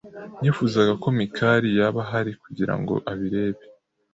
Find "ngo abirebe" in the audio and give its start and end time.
2.79-3.63